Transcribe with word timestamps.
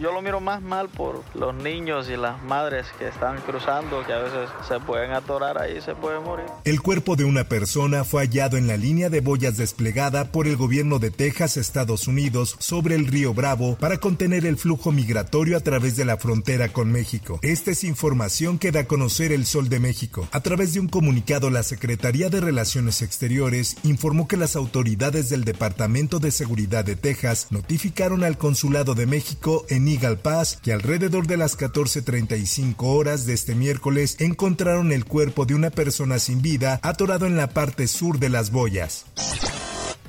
yo 0.00 0.12
lo 0.12 0.22
miro 0.22 0.40
más 0.40 0.62
mal 0.62 0.88
por 0.88 1.22
los 1.34 1.54
niños 1.54 2.08
y 2.08 2.16
las 2.16 2.42
madres 2.44 2.86
que 2.98 3.08
están 3.08 3.38
cruzando, 3.42 4.04
que 4.06 4.12
a 4.14 4.18
veces 4.18 4.48
se 4.66 4.80
pueden 4.80 5.12
atorar 5.12 5.58
ahí 5.58 5.80
se 5.80 5.94
pueden 5.94 6.24
morir. 6.24 6.46
El 6.64 6.80
cuerpo 6.80 7.16
de 7.16 7.24
una 7.24 7.44
persona 7.44 8.04
fue 8.04 8.22
hallado 8.22 8.56
en 8.56 8.66
la 8.66 8.76
línea 8.76 9.10
de 9.10 9.20
boyas 9.20 9.56
desplegada 9.56 10.32
por 10.32 10.46
el 10.46 10.56
gobierno 10.56 10.98
de 10.98 11.10
Texas, 11.10 11.56
Estados 11.56 12.08
Unidos, 12.08 12.56
sobre 12.58 12.94
el 12.94 13.06
río 13.06 13.34
Bravo 13.34 13.76
para 13.76 13.98
contener 13.98 14.46
el 14.46 14.56
flujo 14.56 14.90
migratorio 14.90 15.56
a 15.56 15.60
través 15.60 15.96
de 15.96 16.04
la 16.06 16.16
frontera 16.16 16.70
con 16.70 16.90
México. 16.90 17.38
Esta 17.42 17.70
es 17.72 17.84
información 17.84 18.58
que 18.58 18.72
da 18.72 18.80
a 18.80 18.84
conocer 18.84 19.32
el 19.32 19.44
Sol 19.44 19.68
de 19.68 19.80
México. 19.80 20.26
A 20.32 20.40
través 20.40 20.72
de 20.72 20.80
un 20.80 20.88
comunicado, 20.88 21.50
la 21.50 21.62
Secretaría 21.62 22.30
de 22.30 22.40
Relaciones 22.40 23.02
Exteriores 23.02 23.76
informó 23.82 24.26
que 24.26 24.38
las 24.38 24.56
autoridades 24.56 25.28
del 25.28 25.44
Departamento 25.44 26.18
de 26.18 26.30
Seguridad 26.30 26.84
de 26.84 26.96
Texas 26.96 27.48
notificaron 27.50 28.24
al 28.24 28.38
Consulado 28.38 28.94
de 28.94 29.06
México 29.06 29.66
en 29.68 29.89
Que 30.62 30.72
alrededor 30.72 31.26
de 31.26 31.36
las 31.36 31.58
14.35 31.58 32.74
horas 32.78 33.26
de 33.26 33.34
este 33.34 33.54
miércoles 33.54 34.16
encontraron 34.18 34.92
el 34.92 35.04
cuerpo 35.04 35.46
de 35.46 35.54
una 35.54 35.70
persona 35.70 36.18
sin 36.18 36.42
vida 36.42 36.78
atorado 36.82 37.26
en 37.26 37.36
la 37.36 37.48
parte 37.48 37.88
sur 37.88 38.18
de 38.18 38.28
las 38.28 38.50
boyas. 38.50 39.06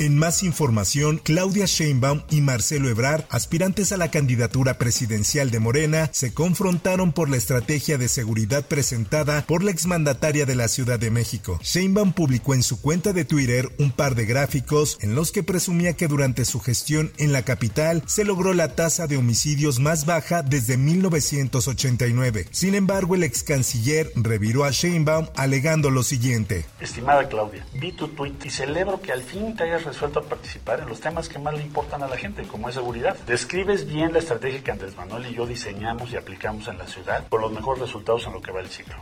En 0.01 0.17
más 0.17 0.41
información, 0.41 1.21
Claudia 1.23 1.67
Sheinbaum 1.67 2.23
y 2.31 2.41
Marcelo 2.41 2.89
Ebrard, 2.89 3.25
aspirantes 3.29 3.91
a 3.91 3.97
la 3.97 4.09
candidatura 4.09 4.79
presidencial 4.79 5.51
de 5.51 5.59
Morena, 5.59 6.09
se 6.11 6.33
confrontaron 6.33 7.11
por 7.11 7.29
la 7.29 7.37
estrategia 7.37 7.99
de 7.99 8.07
seguridad 8.07 8.65
presentada 8.65 9.45
por 9.45 9.63
la 9.63 9.69
exmandataria 9.69 10.47
de 10.47 10.55
la 10.55 10.69
Ciudad 10.69 10.97
de 10.97 11.11
México. 11.11 11.59
Sheinbaum 11.61 12.13
publicó 12.13 12.55
en 12.55 12.63
su 12.63 12.81
cuenta 12.81 13.13
de 13.13 13.25
Twitter 13.25 13.69
un 13.77 13.91
par 13.91 14.15
de 14.15 14.25
gráficos 14.25 14.97
en 15.01 15.13
los 15.13 15.31
que 15.31 15.43
presumía 15.43 15.93
que 15.93 16.07
durante 16.07 16.45
su 16.45 16.59
gestión 16.59 17.13
en 17.19 17.31
la 17.31 17.43
capital 17.43 18.01
se 18.07 18.25
logró 18.25 18.55
la 18.55 18.73
tasa 18.73 19.05
de 19.05 19.17
homicidios 19.17 19.79
más 19.79 20.07
baja 20.07 20.41
desde 20.41 20.77
1989. 20.77 22.47
Sin 22.49 22.73
embargo, 22.73 23.13
el 23.13 23.21
ex 23.21 23.43
canciller 23.43 24.11
reviró 24.15 24.63
a 24.63 24.71
Sheinbaum 24.71 25.27
alegando 25.35 25.91
lo 25.91 26.01
siguiente. 26.01 26.65
Estimada 26.79 27.29
Claudia, 27.29 27.67
vi 27.75 27.91
tu 27.91 28.07
tweet 28.07 28.33
y 28.43 28.49
celebro 28.49 28.99
que 28.99 29.11
al 29.11 29.21
fin 29.21 29.55
te 29.55 29.65
hayas 29.65 29.90
resuelto 29.91 30.19
a 30.19 30.23
participar 30.23 30.79
en 30.79 30.87
los 30.87 31.01
temas 31.01 31.27
que 31.27 31.37
más 31.37 31.53
le 31.53 31.63
importan 31.63 32.01
a 32.01 32.07
la 32.07 32.17
gente, 32.17 32.43
como 32.43 32.69
es 32.69 32.75
seguridad. 32.75 33.17
Describes 33.27 33.85
bien 33.85 34.13
la 34.13 34.19
estrategia 34.19 34.63
que 34.63 34.71
Andrés 34.71 34.95
Manuel 34.95 35.25
y 35.25 35.35
yo 35.35 35.45
diseñamos 35.45 36.11
y 36.11 36.17
aplicamos 36.17 36.67
en 36.69 36.77
la 36.77 36.87
ciudad 36.87 37.27
por 37.27 37.41
los 37.41 37.51
mejores 37.51 37.81
resultados 37.81 38.25
en 38.25 38.33
lo 38.33 38.41
que 38.41 38.51
va 38.51 38.61
el 38.61 38.69
ciclo. 38.69 38.95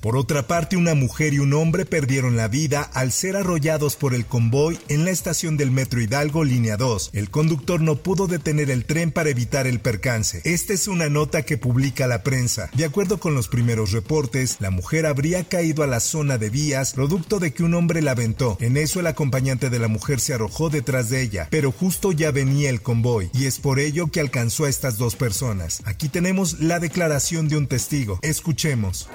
Por 0.00 0.16
otra 0.16 0.46
parte, 0.46 0.78
una 0.78 0.94
mujer 0.94 1.34
y 1.34 1.40
un 1.40 1.52
hombre 1.52 1.84
perdieron 1.84 2.34
la 2.34 2.48
vida 2.48 2.82
al 2.94 3.12
ser 3.12 3.36
arrollados 3.36 3.96
por 3.96 4.14
el 4.14 4.24
convoy 4.24 4.78
en 4.88 5.04
la 5.04 5.10
estación 5.10 5.58
del 5.58 5.70
Metro 5.70 6.00
Hidalgo 6.00 6.42
Línea 6.42 6.78
2. 6.78 7.10
El 7.12 7.28
conductor 7.28 7.82
no 7.82 7.96
pudo 7.96 8.26
detener 8.26 8.70
el 8.70 8.86
tren 8.86 9.12
para 9.12 9.28
evitar 9.28 9.66
el 9.66 9.78
percance. 9.80 10.40
Esta 10.44 10.72
es 10.72 10.88
una 10.88 11.10
nota 11.10 11.42
que 11.42 11.58
publica 11.58 12.06
la 12.06 12.22
prensa. 12.22 12.70
De 12.74 12.86
acuerdo 12.86 13.20
con 13.20 13.34
los 13.34 13.48
primeros 13.48 13.92
reportes, 13.92 14.56
la 14.60 14.70
mujer 14.70 15.04
habría 15.04 15.44
caído 15.44 15.82
a 15.82 15.86
la 15.86 16.00
zona 16.00 16.38
de 16.38 16.48
vías 16.48 16.94
producto 16.94 17.38
de 17.38 17.52
que 17.52 17.62
un 17.62 17.74
hombre 17.74 18.00
la 18.00 18.12
aventó. 18.12 18.56
En 18.60 18.78
eso 18.78 19.00
el 19.00 19.06
acompañante 19.06 19.68
de 19.68 19.78
la 19.78 19.88
mujer 19.88 20.20
se 20.20 20.32
arrojó 20.32 20.70
detrás 20.70 21.10
de 21.10 21.20
ella, 21.20 21.46
pero 21.50 21.72
justo 21.72 22.12
ya 22.12 22.30
venía 22.30 22.70
el 22.70 22.80
convoy 22.80 23.30
y 23.34 23.44
es 23.44 23.58
por 23.58 23.78
ello 23.78 24.06
que 24.06 24.20
alcanzó 24.20 24.64
a 24.64 24.70
estas 24.70 24.96
dos 24.96 25.14
personas. 25.16 25.82
Aquí 25.84 26.08
tenemos 26.08 26.60
la 26.60 26.78
declaración 26.78 27.48
de 27.48 27.58
un 27.58 27.66
testigo. 27.66 28.18
Escuchemos 28.22 29.08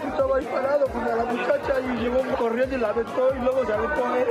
aventó 2.90 3.35
y 3.35 3.40
luego 3.40 3.66
se 3.66 3.73
aventó 3.73 4.16
él. 4.16 4.28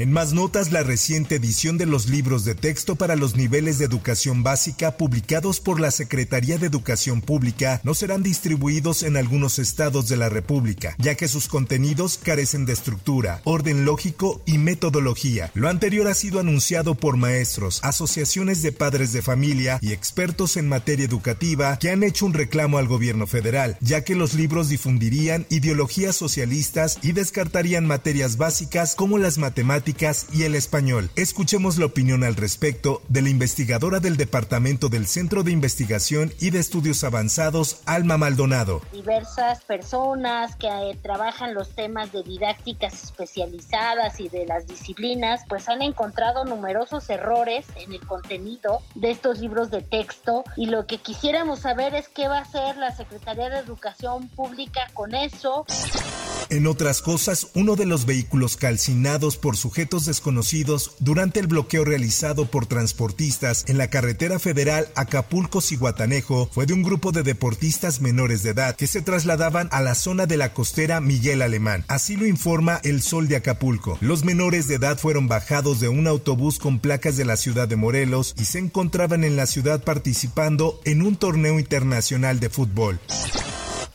En 0.00 0.12
más 0.12 0.32
notas, 0.32 0.72
la 0.72 0.82
reciente 0.82 1.34
edición 1.34 1.76
de 1.76 1.84
los 1.84 2.08
libros 2.08 2.46
de 2.46 2.54
texto 2.54 2.96
para 2.96 3.16
los 3.16 3.36
niveles 3.36 3.78
de 3.78 3.84
educación 3.84 4.42
básica 4.42 4.96
publicados 4.96 5.60
por 5.60 5.78
la 5.78 5.90
Secretaría 5.90 6.56
de 6.56 6.68
Educación 6.68 7.20
Pública 7.20 7.82
no 7.84 7.92
serán 7.92 8.22
distribuidos 8.22 9.02
en 9.02 9.18
algunos 9.18 9.58
estados 9.58 10.08
de 10.08 10.16
la 10.16 10.30
República, 10.30 10.96
ya 10.96 11.16
que 11.16 11.28
sus 11.28 11.48
contenidos 11.48 12.16
carecen 12.16 12.64
de 12.64 12.72
estructura, 12.72 13.42
orden 13.44 13.84
lógico 13.84 14.40
y 14.46 14.56
metodología. 14.56 15.50
Lo 15.52 15.68
anterior 15.68 16.06
ha 16.06 16.14
sido 16.14 16.40
anunciado 16.40 16.94
por 16.94 17.18
maestros, 17.18 17.80
asociaciones 17.82 18.62
de 18.62 18.72
padres 18.72 19.12
de 19.12 19.20
familia 19.20 19.78
y 19.82 19.92
expertos 19.92 20.56
en 20.56 20.66
materia 20.66 21.04
educativa 21.04 21.78
que 21.78 21.90
han 21.90 22.04
hecho 22.04 22.24
un 22.24 22.32
reclamo 22.32 22.78
al 22.78 22.88
gobierno 22.88 23.26
federal, 23.26 23.76
ya 23.82 24.02
que 24.02 24.14
los 24.14 24.32
libros 24.32 24.70
difundirían 24.70 25.44
ideologías 25.50 26.16
socialistas 26.16 26.98
y 27.02 27.12
descartarían 27.12 27.86
materias 27.86 28.38
básicas 28.38 28.94
como 28.94 29.18
las 29.18 29.36
matemáticas 29.36 29.89
y 30.32 30.44
el 30.44 30.54
español. 30.54 31.10
Escuchemos 31.16 31.76
la 31.76 31.86
opinión 31.86 32.22
al 32.22 32.36
respecto 32.36 33.02
de 33.08 33.22
la 33.22 33.28
investigadora 33.28 33.98
del 33.98 34.16
Departamento 34.16 34.88
del 34.88 35.06
Centro 35.06 35.42
de 35.42 35.50
Investigación 35.50 36.32
y 36.38 36.50
de 36.50 36.60
Estudios 36.60 37.02
Avanzados, 37.02 37.82
Alma 37.86 38.16
Maldonado. 38.16 38.82
Diversas 38.92 39.62
personas 39.64 40.54
que 40.56 40.68
eh, 40.68 40.96
trabajan 41.02 41.54
los 41.54 41.70
temas 41.70 42.12
de 42.12 42.22
didácticas 42.22 43.02
especializadas 43.02 44.20
y 44.20 44.28
de 44.28 44.46
las 44.46 44.66
disciplinas, 44.68 45.42
pues 45.48 45.68
han 45.68 45.82
encontrado 45.82 46.44
numerosos 46.44 47.10
errores 47.10 47.66
en 47.74 47.92
el 47.92 48.00
contenido 48.00 48.82
de 48.94 49.10
estos 49.10 49.40
libros 49.40 49.70
de 49.70 49.82
texto 49.82 50.44
y 50.56 50.66
lo 50.66 50.86
que 50.86 50.98
quisiéramos 50.98 51.60
saber 51.60 51.94
es 51.94 52.08
qué 52.08 52.28
va 52.28 52.38
a 52.38 52.42
hacer 52.42 52.76
la 52.76 52.94
Secretaría 52.94 53.50
de 53.50 53.58
Educación 53.58 54.28
Pública 54.28 54.88
con 54.94 55.14
eso. 55.14 55.66
En 56.50 56.66
otras 56.66 57.00
cosas, 57.00 57.46
uno 57.54 57.76
de 57.76 57.86
los 57.86 58.06
vehículos 58.06 58.56
calcinados 58.56 59.36
por 59.36 59.56
sujetos 59.56 60.04
desconocidos 60.04 60.96
durante 60.98 61.38
el 61.38 61.46
bloqueo 61.46 61.84
realizado 61.84 62.50
por 62.50 62.66
transportistas 62.66 63.64
en 63.68 63.78
la 63.78 63.88
carretera 63.88 64.40
federal 64.40 64.88
Acapulco-Ciguatanejo 64.96 66.50
fue 66.52 66.66
de 66.66 66.72
un 66.72 66.82
grupo 66.82 67.12
de 67.12 67.22
deportistas 67.22 68.00
menores 68.00 68.42
de 68.42 68.50
edad 68.50 68.74
que 68.74 68.88
se 68.88 69.00
trasladaban 69.00 69.68
a 69.70 69.80
la 69.80 69.94
zona 69.94 70.26
de 70.26 70.38
la 70.38 70.52
costera 70.52 71.00
Miguel 71.00 71.42
Alemán. 71.42 71.84
Así 71.86 72.16
lo 72.16 72.26
informa 72.26 72.80
El 72.82 73.00
Sol 73.00 73.28
de 73.28 73.36
Acapulco. 73.36 73.96
Los 74.00 74.24
menores 74.24 74.66
de 74.66 74.74
edad 74.74 74.98
fueron 74.98 75.28
bajados 75.28 75.78
de 75.78 75.88
un 75.88 76.08
autobús 76.08 76.58
con 76.58 76.80
placas 76.80 77.16
de 77.16 77.26
la 77.26 77.36
ciudad 77.36 77.68
de 77.68 77.76
Morelos 77.76 78.34
y 78.36 78.46
se 78.46 78.58
encontraban 78.58 79.22
en 79.22 79.36
la 79.36 79.46
ciudad 79.46 79.84
participando 79.84 80.80
en 80.84 81.02
un 81.02 81.14
torneo 81.14 81.60
internacional 81.60 82.40
de 82.40 82.50
fútbol. 82.50 82.98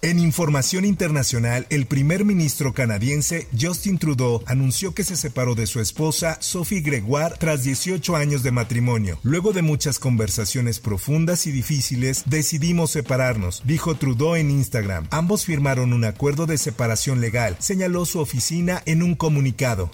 En 0.05 0.19
información 0.19 0.85
internacional, 0.85 1.66
el 1.71 1.88
primer 1.88 2.25
ministro 2.25 2.75
canadiense 2.75 3.47
Justin 3.59 3.97
Trudeau 3.97 4.43
anunció 4.45 4.93
que 4.93 5.03
se 5.03 5.16
separó 5.16 5.55
de 5.55 5.66
su 5.66 5.79
esposa 5.79 6.38
Sophie 6.41 6.81
Gregoire 6.81 7.33
tras 7.39 7.63
18 7.63 8.16
años 8.16 8.43
de 8.43 8.51
matrimonio. 8.51 9.17
Luego 9.23 9.51
de 9.51 9.63
muchas 9.63 9.97
conversaciones 9.97 10.79
profundas 10.79 11.47
y 11.47 11.51
difíciles, 11.51 12.22
decidimos 12.28 12.91
separarnos, 12.91 13.63
dijo 13.66 13.96
Trudeau 13.96 14.35
en 14.35 14.52
Instagram. 14.52 15.07
Ambos 15.09 15.43
firmaron 15.43 15.91
un 15.91 16.05
acuerdo 16.05 16.46
de 16.46 16.59
separación 16.59 17.19
legal, 17.19 17.55
señaló 17.57 18.05
su 18.05 18.19
oficina 18.19 18.84
en 18.85 19.02
un 19.02 19.16
comunicado. 19.16 19.90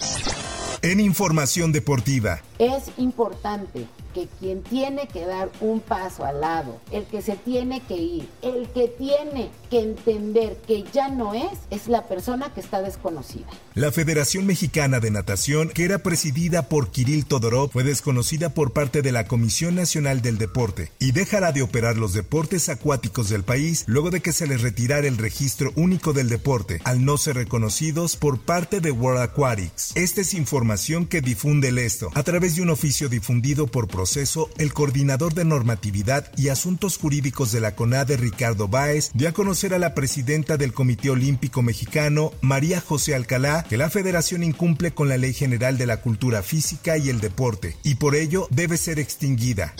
En 0.82 1.00
información 1.00 1.72
deportiva. 1.72 2.42
Es 2.62 2.92
importante 2.96 3.88
que 4.14 4.28
quien 4.38 4.62
tiene 4.62 5.08
que 5.08 5.24
dar 5.26 5.50
un 5.60 5.80
paso 5.80 6.24
al 6.24 6.40
lado, 6.40 6.80
el 6.92 7.04
que 7.06 7.22
se 7.22 7.34
tiene 7.34 7.80
que 7.80 7.96
ir, 7.96 8.28
el 8.42 8.68
que 8.68 8.86
tiene 8.86 9.50
que 9.70 9.80
entender 9.80 10.58
que 10.66 10.84
ya 10.92 11.08
no 11.08 11.34
es, 11.34 11.58
es 11.70 11.88
la 11.88 12.06
persona 12.06 12.52
que 12.54 12.60
está 12.60 12.82
desconocida. 12.82 13.46
La 13.74 13.90
Federación 13.90 14.46
Mexicana 14.46 15.00
de 15.00 15.10
Natación, 15.10 15.70
que 15.70 15.84
era 15.84 16.00
presidida 16.00 16.68
por 16.68 16.90
Kirill 16.90 17.24
Todorov, 17.24 17.70
fue 17.70 17.84
desconocida 17.84 18.50
por 18.50 18.72
parte 18.72 19.02
de 19.02 19.12
la 19.12 19.26
Comisión 19.26 19.74
Nacional 19.74 20.20
del 20.20 20.38
Deporte 20.38 20.92
y 20.98 21.12
dejará 21.12 21.52
de 21.52 21.62
operar 21.62 21.96
los 21.96 22.12
deportes 22.12 22.68
acuáticos 22.68 23.28
del 23.30 23.44
país 23.44 23.84
luego 23.86 24.10
de 24.10 24.20
que 24.20 24.32
se 24.32 24.46
les 24.46 24.60
retirara 24.60 25.08
el 25.08 25.18
registro 25.18 25.72
único 25.74 26.12
del 26.12 26.28
deporte, 26.28 26.80
al 26.84 27.04
no 27.04 27.16
ser 27.16 27.36
reconocidos 27.36 28.16
por 28.16 28.40
parte 28.40 28.80
de 28.80 28.90
World 28.90 29.22
Aquatics. 29.22 29.96
Esta 29.96 30.20
es 30.20 30.34
información 30.34 31.06
que 31.06 31.22
difunde 31.22 31.68
el 31.68 31.78
esto. 31.78 32.10
A 32.14 32.22
de 32.56 32.62
un 32.62 32.70
oficio 32.70 33.08
difundido 33.08 33.66
por 33.66 33.88
proceso, 33.88 34.50
el 34.58 34.72
coordinador 34.72 35.34
de 35.34 35.44
normatividad 35.44 36.30
y 36.36 36.48
asuntos 36.48 36.98
jurídicos 36.98 37.52
de 37.52 37.60
la 37.60 37.74
CONADE, 37.74 38.16
Ricardo 38.16 38.68
Báez, 38.68 39.10
dio 39.14 39.28
a 39.28 39.32
conocer 39.32 39.74
a 39.74 39.78
la 39.78 39.94
presidenta 39.94 40.56
del 40.56 40.72
Comité 40.72 41.10
Olímpico 41.10 41.62
Mexicano, 41.62 42.32
María 42.40 42.80
José 42.80 43.14
Alcalá, 43.14 43.64
que 43.68 43.76
la 43.76 43.90
federación 43.90 44.42
incumple 44.42 44.92
con 44.92 45.08
la 45.08 45.16
Ley 45.16 45.32
General 45.32 45.78
de 45.78 45.86
la 45.86 46.00
Cultura 46.00 46.42
Física 46.42 46.96
y 46.96 47.08
el 47.08 47.20
Deporte, 47.20 47.76
y 47.82 47.96
por 47.96 48.14
ello 48.14 48.48
debe 48.50 48.76
ser 48.76 48.98
extinguida 48.98 49.74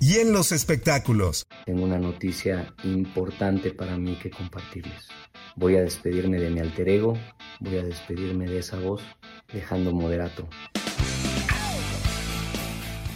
y 0.00 0.18
en 0.18 0.32
los 0.32 0.52
espectáculos. 0.52 1.46
Tengo 1.64 1.84
una 1.84 1.98
noticia 1.98 2.74
importante 2.84 3.70
para 3.70 3.96
mí 3.96 4.18
que 4.20 4.30
compartirles. 4.30 5.08
Voy 5.56 5.76
a 5.76 5.82
despedirme 5.82 6.38
de 6.38 6.50
mi 6.50 6.60
alter 6.60 6.88
ego, 6.88 7.14
voy 7.60 7.78
a 7.78 7.84
despedirme 7.84 8.46
de 8.46 8.58
esa 8.58 8.78
voz, 8.78 9.02
dejando 9.52 9.92
moderato. 9.92 10.48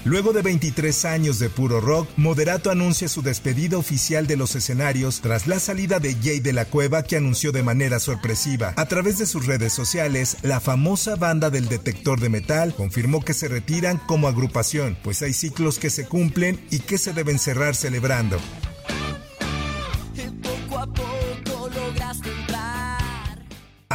Luego 0.04 0.32
de 0.32 0.42
23 0.42 1.04
años 1.04 1.38
de 1.38 1.50
puro 1.50 1.80
rock, 1.80 2.08
Moderato 2.16 2.70
anuncia 2.70 3.08
su 3.08 3.22
despedida 3.22 3.76
oficial 3.76 4.26
de 4.26 4.36
los 4.36 4.54
escenarios 4.54 5.20
tras 5.20 5.46
la 5.46 5.58
salida 5.58 5.98
de 5.98 6.14
Jay 6.14 6.40
de 6.40 6.52
la 6.52 6.64
Cueva 6.64 7.02
que 7.02 7.16
anunció 7.16 7.52
de 7.52 7.62
manera 7.62 7.98
sorpresiva. 7.98 8.74
A 8.76 8.86
través 8.86 9.18
de 9.18 9.26
sus 9.26 9.46
redes 9.46 9.72
sociales, 9.72 10.36
la 10.42 10.60
famosa 10.60 11.16
banda 11.16 11.50
del 11.50 11.68
detector 11.68 12.20
de 12.20 12.28
metal 12.28 12.74
confirmó 12.74 13.24
que 13.24 13.34
se 13.34 13.48
retiran 13.48 13.98
como 14.06 14.28
agrupación, 14.28 14.96
pues 15.02 15.20
hay 15.22 15.32
ciclos 15.32 15.78
que 15.78 15.90
se 15.90 16.06
cumplen 16.06 16.60
y 16.70 16.78
que 16.78 16.96
se 16.96 17.12
deben 17.12 17.38
cerrar 17.38 17.74
celebrando. 17.74 18.38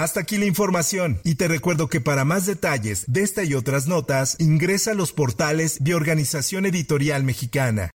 Hasta 0.03 0.19
aquí 0.19 0.37
la 0.37 0.45
información 0.45 1.21
y 1.23 1.35
te 1.35 1.47
recuerdo 1.47 1.87
que 1.87 2.01
para 2.01 2.25
más 2.25 2.45
detalles 2.45 3.05
de 3.07 3.23
esta 3.23 3.45
y 3.45 3.53
otras 3.53 3.87
notas 3.87 4.35
ingresa 4.37 4.91
a 4.91 4.95
los 4.95 5.13
portales 5.13 5.81
de 5.81 5.95
Organización 5.95 6.65
Editorial 6.65 7.23
Mexicana. 7.23 7.89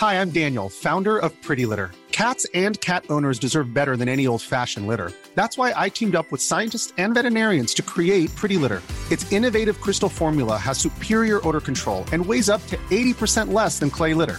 Hi, 0.00 0.14
I'm 0.14 0.30
Daniel, 0.30 0.68
founder 0.70 1.18
of 1.18 1.32
Pretty 1.42 1.66
Litter. 1.66 1.90
Cats 2.12 2.46
and 2.54 2.80
cat 2.80 3.02
owners 3.10 3.40
deserve 3.40 3.74
better 3.74 3.96
than 3.96 4.08
any 4.08 4.28
old-fashioned 4.28 4.86
litter. 4.86 5.10
That's 5.34 5.58
why 5.58 5.72
I 5.74 5.88
teamed 5.88 6.14
up 6.14 6.30
with 6.30 6.40
scientists 6.40 6.92
and 6.98 7.14
veterinarians 7.14 7.74
to 7.74 7.82
create 7.82 8.32
Pretty 8.36 8.58
Litter. 8.58 8.80
Its 9.10 9.26
innovative 9.32 9.80
crystal 9.80 10.08
formula 10.08 10.56
has 10.56 10.78
superior 10.78 11.40
odor 11.44 11.60
control 11.60 12.04
and 12.12 12.24
weighs 12.24 12.48
up 12.48 12.64
to 12.68 12.76
80% 12.92 13.52
less 13.52 13.80
than 13.80 13.90
clay 13.90 14.14
litter. 14.14 14.38